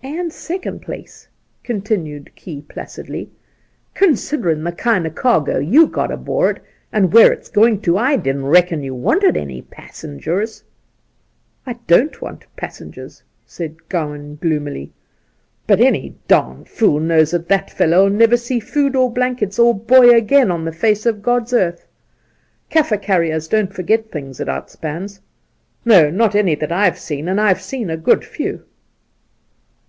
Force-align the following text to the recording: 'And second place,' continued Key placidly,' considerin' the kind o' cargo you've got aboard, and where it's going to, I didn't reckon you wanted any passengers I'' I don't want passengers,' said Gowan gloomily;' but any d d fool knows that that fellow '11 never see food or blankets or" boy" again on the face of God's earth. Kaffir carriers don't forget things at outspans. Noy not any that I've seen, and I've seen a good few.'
'And 0.18 0.32
second 0.32 0.80
place,' 0.80 1.26
continued 1.64 2.30
Key 2.36 2.62
placidly,' 2.68 3.32
considerin' 4.00 4.62
the 4.62 4.70
kind 4.70 5.04
o' 5.06 5.10
cargo 5.10 5.58
you've 5.58 5.90
got 5.90 6.12
aboard, 6.12 6.60
and 6.92 7.12
where 7.12 7.32
it's 7.32 7.48
going 7.50 7.80
to, 7.80 7.98
I 7.98 8.14
didn't 8.16 8.46
reckon 8.46 8.84
you 8.84 8.94
wanted 8.94 9.36
any 9.36 9.60
passengers 9.60 10.62
I'' 11.66 11.70
I 11.72 11.78
don't 11.88 12.22
want 12.22 12.46
passengers,' 12.56 13.24
said 13.44 13.88
Gowan 13.88 14.36
gloomily;' 14.40 14.92
but 15.66 15.80
any 15.80 16.10
d 16.10 16.16
d 16.28 16.34
fool 16.66 17.00
knows 17.00 17.32
that 17.32 17.48
that 17.48 17.68
fellow 17.68 18.02
'11 18.02 18.18
never 18.18 18.36
see 18.36 18.60
food 18.60 18.94
or 18.94 19.10
blankets 19.12 19.58
or" 19.58 19.74
boy" 19.74 20.14
again 20.14 20.50
on 20.52 20.64
the 20.64 20.72
face 20.72 21.06
of 21.06 21.22
God's 21.24 21.52
earth. 21.52 21.86
Kaffir 22.70 23.02
carriers 23.02 23.48
don't 23.48 23.74
forget 23.74 24.12
things 24.12 24.40
at 24.40 24.48
outspans. 24.48 25.20
Noy 25.84 26.10
not 26.10 26.36
any 26.36 26.54
that 26.54 26.70
I've 26.70 26.98
seen, 26.98 27.26
and 27.26 27.40
I've 27.40 27.60
seen 27.62 27.90
a 27.90 27.96
good 27.96 28.24
few.' 28.24 28.62